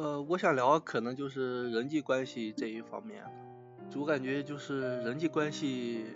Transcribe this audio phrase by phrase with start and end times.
[0.00, 3.22] 呃，我想聊可能就是人际关系这一方面，
[3.94, 6.06] 我感觉就是人际关系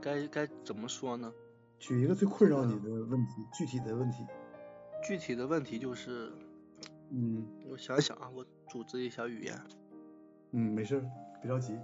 [0.00, 1.32] 该该怎么说呢？
[1.80, 4.24] 举一个最困扰你的问题，具体的问题。
[5.02, 6.30] 具体的问题就是，
[7.10, 9.60] 嗯， 我想想啊，我组织一下语言。
[10.52, 11.04] 嗯，没事，
[11.42, 11.76] 别着急。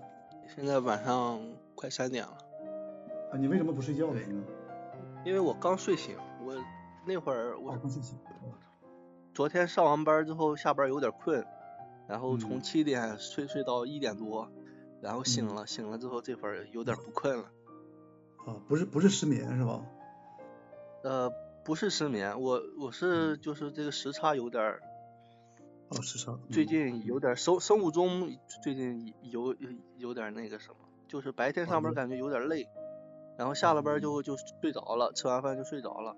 [0.47, 1.41] 现在晚上
[1.75, 2.39] 快三点了。
[3.33, 4.21] 啊，你为什么不睡觉呢？
[5.25, 6.55] 因为我刚睡醒，我
[7.05, 8.17] 那会儿我刚睡醒。
[9.35, 11.45] 昨天上完班之后下班有点困，
[12.07, 14.49] 然后从七点睡睡到一点多，
[15.01, 17.51] 然后醒了，醒了之后这会儿有点不困了。
[18.47, 19.85] 啊，不是不是失眠是吧？
[21.03, 21.33] 呃，
[21.65, 24.81] 不是失眠，我我是就是这个时差有点儿。
[25.89, 26.39] 哦，时差。
[26.53, 30.77] 最近有点生生物钟最近有有有点那个什么，
[31.09, 32.69] 就是白天上班感觉有点累，
[33.37, 36.17] 然后下了班就就睡着了，吃完饭就睡着了，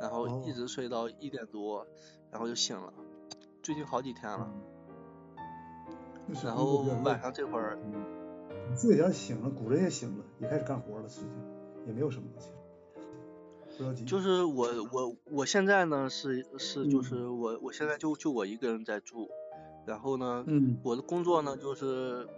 [0.00, 1.86] 然后一直睡到一点多，
[2.30, 2.92] 然后就醒了。
[3.62, 4.50] 最近好几天了。
[6.44, 7.78] 然后晚上这会儿。
[8.74, 11.28] 自己要醒了，骨子也醒了，也开始干活了，实际
[11.86, 12.28] 也没有什么。
[14.04, 19.30] 就是我我我现在呢是是就是我我现在就就我一个人在住，
[19.86, 20.44] 然后呢，
[20.82, 22.28] 我的工作呢就是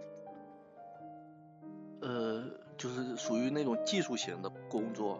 [1.99, 2.43] 呃
[2.77, 5.19] 就是属于那种技术型的工作，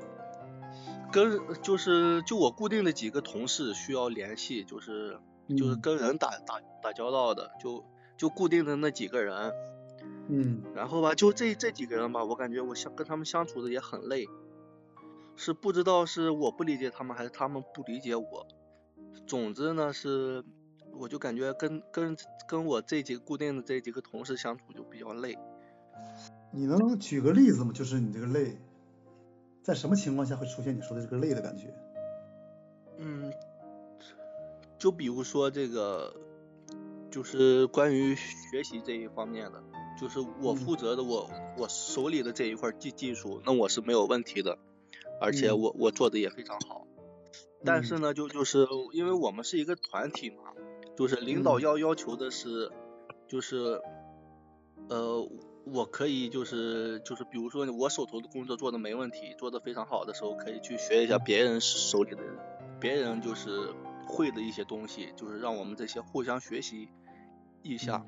[1.12, 5.20] 跟就是就我固定的几个同事需要联系，就是
[5.58, 7.84] 就是跟人打打打交道的，就
[8.18, 9.52] 就固定的那几个人。
[10.30, 14.28] 嗯，然后吧，就这这几个人吧，我感觉我相跟他们相处的也很累，
[15.36, 18.48] 是不知道是我不理解他们，还是他们不理解我。
[19.28, 20.44] 总之呢，是
[20.94, 22.16] 我就感觉跟跟
[22.48, 25.38] 跟我这几个固定的这几个同事相处就比较累。
[26.52, 27.72] 你能举个例子吗？
[27.74, 28.58] 就是你这个累，
[29.64, 31.74] 在什么情况下会出现你说的这个累的感觉？
[32.98, 33.34] 嗯，
[34.78, 36.14] 就比如说这个，
[37.10, 39.64] 就是关于学习这一方面的。
[40.00, 44.58] 就是我负责的，我我手里的这一块技技术，那我是没有问题的，
[45.20, 46.88] 而且我我做的也非常好。
[47.64, 50.38] 但是呢，就就是因为我们是一个团体嘛，
[50.96, 52.72] 就是领导要要求的是，
[53.28, 53.80] 就是
[54.90, 55.30] 呃，
[55.66, 62.24] 我可以就是就是比如说我手头的工作做的没问题，做的非常好的时候，可以去学一下别人手里的
[62.80, 63.74] 别人就是
[64.08, 66.90] 会的一些东西，就是让我们这些互相学习
[67.62, 68.06] 一下。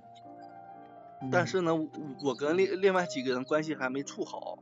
[1.31, 1.73] 但是呢，
[2.21, 4.59] 我跟另另外几个人关系还没处好，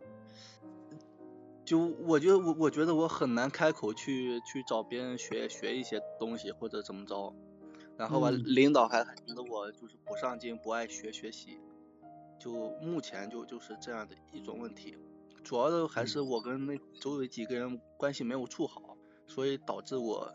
[1.65, 7.33] 就我觉得我我觉得我很难开口去去找别人学学一些东西或者怎么着，
[7.97, 11.57] 然后吧，领导还觉得我就是不上进不爱学学习，
[12.43, 14.97] 就目前就就是这样的一种问题，
[15.43, 18.97] 主要的还是我跟那周围几个人关系没有处好，
[19.27, 20.27] 所以导致我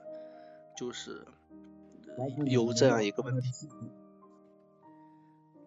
[0.76, 1.26] 就是
[2.46, 3.68] 有这样一个问题。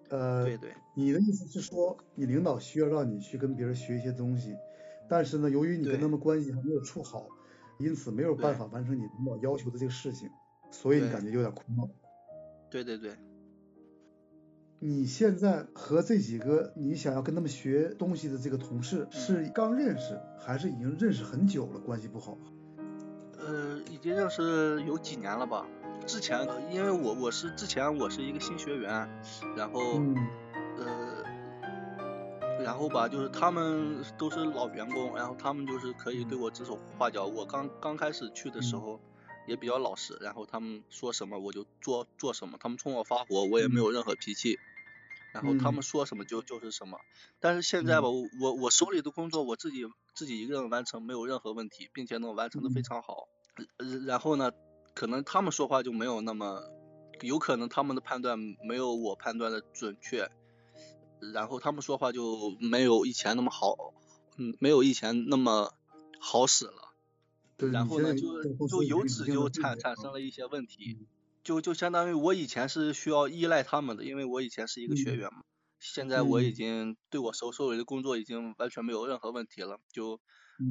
[0.10, 4.56] 呃，对对，你的意思是说，你领导需要让你去跟别人学一些东西，
[5.10, 7.28] 但是呢，由于你跟他们关系还没有处好，
[7.80, 10.30] 因此没有办法完成你领导要求的这个事情，
[10.72, 11.86] 所以你感觉有点苦恼。
[12.70, 13.12] 对对对。
[14.82, 22.38] 你现在和这几个你想要跟他们学东西的这个同事是刚认识，还是已经认识很久了，关系不好？
[23.38, 25.66] 呃，已经认识有几年了吧。
[26.06, 29.10] 之前，因为我我是之前我是一个新学员，
[29.58, 30.02] 然后
[30.78, 31.24] 呃，
[32.64, 37.26] 然后吧，就是他们都是老员工，然后他们就是可以对我指手画脚。
[37.26, 38.98] 我刚刚开始去的时候
[39.50, 44.58] 也比较老实，然后他们说什么我就做做什么，他们冲我发火我也没有任何脾气，
[45.34, 47.00] 然后他们说什么就就是什么。
[47.42, 53.28] 但是现在吧，我我手里的工作我自己自己一个人完成没有任何问题，并且能完成的非常好。
[54.06, 54.52] 然后呢？
[54.96, 56.62] 可能他们说话就没有那么，
[57.22, 58.38] 有可能他们的判断
[58.68, 60.30] 没有我判断的准确，
[61.34, 63.94] 然后他们说话就没有以前那么好，
[64.36, 65.72] 嗯，没有以前那么
[66.20, 66.89] 好使了。
[67.68, 70.98] 然后呢，就就由此就产产生了一些问题，
[71.44, 75.42] 就就相当于我以前是需要依赖他们的，因为我以前是一个学员嘛，
[75.80, 80.20] 现在我已经对我手手里的工作已经完全没有任何问题了，就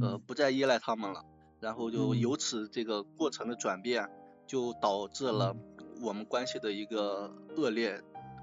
[0.01, 1.25] 呃不再依赖他们了。
[1.61, 4.09] 然后就由此这个过程的转变，
[4.47, 5.57] 就导致了
[6.01, 8.01] 我们关系的一个恶劣，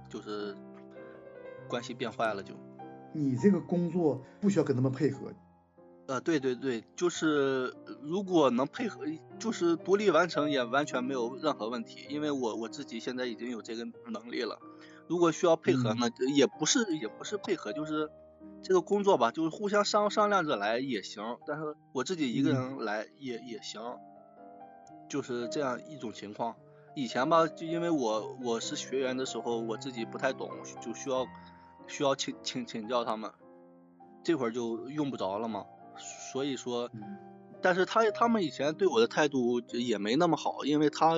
[0.09, 0.53] 就是
[1.69, 2.53] 关系变坏了就。
[3.13, 5.31] 你这个工作不需要跟他们配合。
[6.07, 9.05] 呃，对对对，就是如果能配合，
[9.39, 14.59] 就是独立完成也完全没有任何问题，因为我我自己现在已经有这个能力了。
[15.07, 18.09] 如果需要配合呢，也不是也不是配合，就是。
[18.61, 23.97] 这个工作吧，就是互相商商量着来也行，但是我自己一个人来也也行，
[25.07, 26.55] 就是这样一种情况。
[26.95, 30.49] 以前吧，就因为我我是学员的时候，我自己不太懂，
[30.81, 31.27] 就需要
[31.87, 33.31] 需要请请请教他们，
[34.23, 35.65] 这会儿就用不着了嘛。
[35.97, 36.89] 所以说，
[37.61, 41.15] 但是他他们以前对我的态度也没那么好，因为他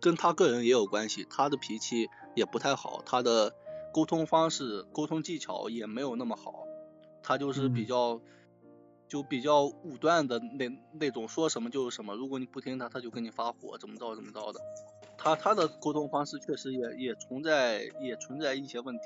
[0.00, 3.54] 跟他个人也有关系，他的脾气也不太好，他的
[3.92, 6.66] 沟通方式、沟通技巧也没有那么好，
[7.22, 8.20] 他就是比较。
[9.06, 12.16] 就比较武断的那那种，说什么就是什么。
[12.16, 14.58] 如果你不听他，他就跟你发火，怎么着怎么着的。
[15.18, 19.02] 他他的沟通方式确实也也存在也存在一些问题。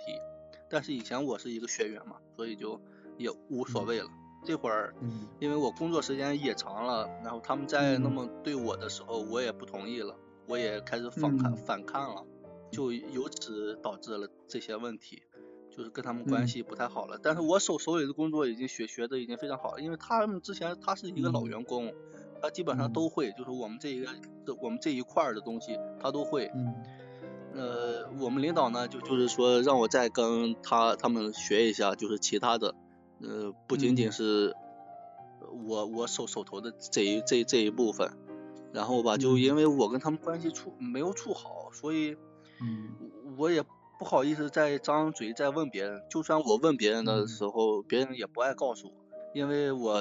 [0.70, 2.80] 但是以前我是一个学员嘛，所以就
[3.18, 4.08] 也无所谓了。
[4.44, 4.94] 这会儿，
[5.40, 10.14] 因为我工作时间也长了，然后他们在那么对我的时候，我也不同意了，
[10.46, 12.24] 我也开始反抗反抗了，
[12.70, 15.22] 就由此导致了这些问题。
[15.70, 21.94] 就是跟他们关系不太好了，但是我手手里的工作已经学学的已经非常好了，因为他们之前他是一个老员工，
[22.42, 24.10] 他基本上都会，就是我们这一个
[24.60, 26.50] 我们这一块的东西他都会。
[26.52, 26.74] 嗯。
[27.54, 32.74] 呃，我们领导呢就就是说让我再跟他他们学一下，就是其他的，
[33.20, 34.54] 呃，不仅仅是
[35.66, 38.10] 我我手手头的这一这这一部分，
[38.72, 42.16] 然后吧，就因为我跟他们关系处没有处好，所以，
[42.60, 42.90] 嗯，
[43.36, 43.64] 我也。
[43.98, 48.92] 不好意思再张嘴再问别人，就算我问别人的时候，别人也不爱告诉我，
[49.34, 50.00] 因为我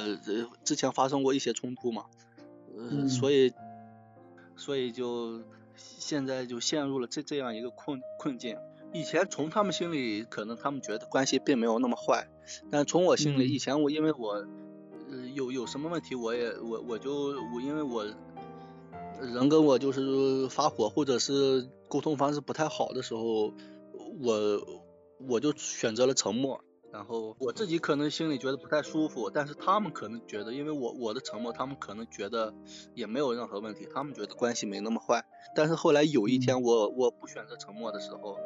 [0.63, 2.05] 之前发生过一些冲突嘛，
[2.75, 3.51] 呃，所以
[4.55, 5.41] 所以就
[5.75, 8.55] 现在就陷入了这这样一个困困境。
[8.93, 12.27] 以前从他们心里可能他们觉得关系并没有那么坏，
[12.71, 14.45] 但从我心里，以前我因为我
[15.11, 17.13] 呃有有什么问题，我也我我就
[17.55, 18.05] 我因为我
[19.21, 23.53] 人跟我就是发火或者是沟通方式不太好的时候。
[24.19, 24.59] 我
[25.27, 26.59] 我就选择了沉默，
[26.91, 32.51] 然后我自己可能心里觉得不太舒服，但是他们可能觉得，因为我我的沉默，他们可能觉得
[32.95, 35.23] 也没有任何问题，他们觉得关系没那么坏。
[35.55, 38.37] 但是后来有一天我我不选择沉默的时候，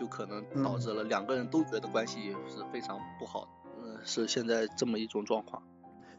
[0.00, 3.46] 就可能导致了两个人都觉得关系是非常不好，
[3.84, 5.62] 嗯，是现在这么一种状况。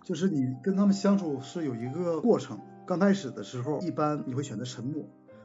[0.04, 5.04] 就是你跟他们相处是有一个过程，刚开始的时候一般你会选择沉默。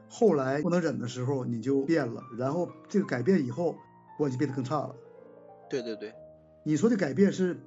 [0.09, 3.75] 后来不能忍的时候，你就变了，然后这个改变以后，
[4.19, 4.95] 关系变得更差了。
[5.69, 6.15] 对对对，
[6.63, 7.59] 你说的改变是，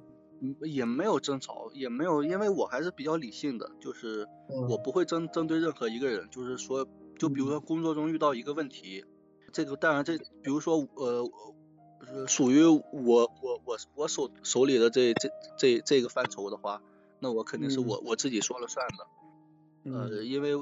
[0.62, 6.88] 也没有争吵，也没有，因为我还是比较理性的，就是我不会针针对任何一个人，就是说，
[7.18, 9.04] 就比如说工作中遇到一个问题，
[9.52, 11.30] 这个当然这，比如说呃，
[12.26, 16.82] 属于我我我我手手里的这这这这个范畴的话，
[17.18, 20.54] 那我肯定是我我自己说了算的，呃，因为。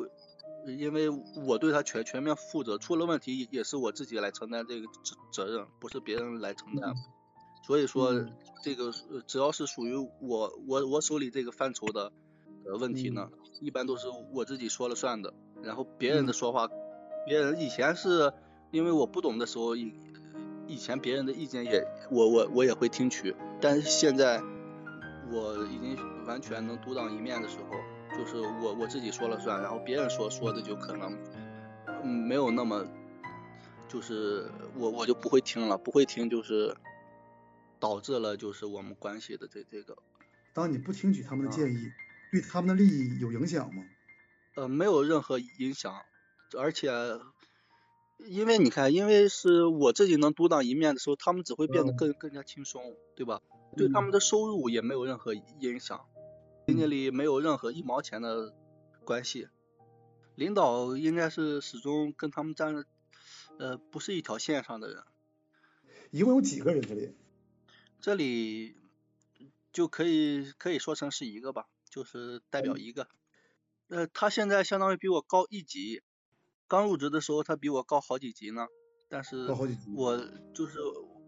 [0.66, 1.08] 因为
[1.46, 6.94] 我对他全全面负责，出了问题也是我自己来承担这个责责任，不是别人来承担。
[7.64, 8.12] 所以说，
[8.62, 8.92] 这个
[9.26, 12.12] 只要是属于我我我手里这个范畴的
[12.66, 13.30] 呃问题呢，
[13.62, 15.32] 一般都是我自己说了算的。
[15.62, 16.68] 然后别人的说话，
[17.24, 18.34] 别人以前是
[18.70, 19.92] 因为我不懂的时候，以
[20.66, 24.42] 以前别人的意见也我我我也会听取，但是现在
[25.30, 27.76] 我已经完全能独当一面的时候。
[28.16, 31.14] 就是我我自己说了算，然后别人说说的就可能
[32.02, 32.84] 嗯没有那么，
[33.86, 36.74] 就是我我就不会听了，不会听就是
[37.78, 39.96] 导致了就是我们关系的这这个。
[40.54, 41.92] 当你不听取他们的建议，
[42.32, 43.84] 对他们的利益有影响吗？
[44.56, 45.94] 呃，没有任何影响，
[46.58, 46.90] 而且
[48.18, 53.40] 因为你看，因为是我自己能独当一面的时候，他们只会变得更更加轻松，对吧？
[53.76, 56.06] 对他们的收入也没有任何影响。
[56.66, 58.54] 经济里没有任何一毛钱的
[59.04, 59.48] 关系，
[60.34, 62.84] 领导应该是始终跟他们站
[63.58, 65.02] 呃不是一条线上的人。
[66.10, 67.14] 一共有几个人这里？
[68.00, 68.76] 这里
[69.72, 73.08] 就可以可以说成是一个吧，就是代表一个。
[73.88, 76.02] 呃，他现在相当于比我高一级，
[76.68, 78.66] 刚入职的时候他比我高好几级呢。
[79.08, 79.48] 但是
[79.96, 80.18] 我
[80.54, 80.78] 就是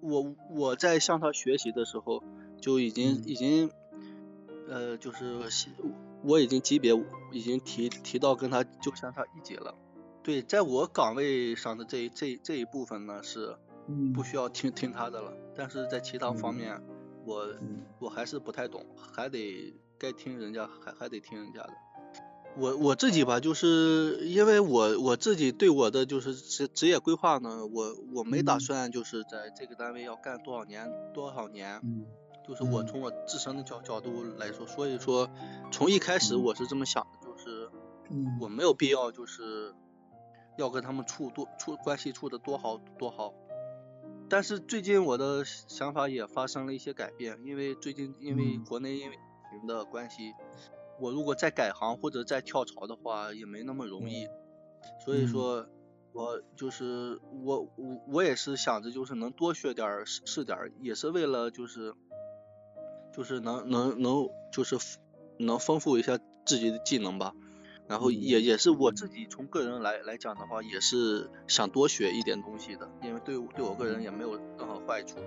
[0.00, 2.22] 我我在向他学习的时候
[2.60, 3.70] 就已经已经。
[4.68, 5.40] 呃，就是
[6.22, 6.92] 我已经级别
[7.32, 9.74] 已经提提到跟他就相差一级了。
[10.22, 13.56] 对，在我岗位上的这这这一部分呢是
[14.14, 16.80] 不需要听听他的了，但是在其他方面
[17.24, 17.48] 我
[17.98, 21.72] 我还是不太懂，还得该听人家还还得听人家的。
[22.56, 31.80] 我我自己吧，就是因为我我自己对我的就是职职业规划呢，我我没打算就是在这个单位要干多少年多少年。
[32.48, 35.30] 就是我从我自身的角角度来说，所以说
[35.70, 37.70] 从一开始我是这么想的，就是
[38.40, 39.72] 我没有必要就是
[40.56, 43.32] 要跟他们处多处关系处的多好多好。
[44.28, 50.32] 但是最近我的想法也发生了一些改变，因为最近因为国内因为疫情的关系，
[51.00, 54.28] 我如果再改行或者再跳槽的话也没那么容易。
[55.04, 55.66] 所以说，
[56.12, 61.94] 我就是我我我也是想着就是能多学点是是点，也是为了就是
[63.14, 64.78] 就是能能能就是
[65.38, 67.34] 能丰富一下自己的技能吧。
[67.88, 75.18] 然后也也是我自己从个人来来讲的话，也是想多学一点东西的，因为对对我个人也没有任何坏处。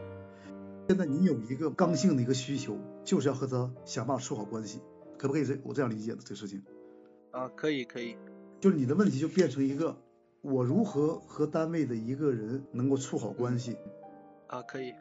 [0.88, 4.80] 现在你有一个刚性的一个需求，就是要和他想办法处好关系，
[5.18, 6.64] 可不可以这我这样理解的这个事情？
[7.32, 8.16] 啊，可以可以。
[8.60, 9.98] 就是你的问题就变成一个，
[10.42, 13.76] 我如何和单位的一个人能够处好关系？
[14.48, 14.94] 啊，可以。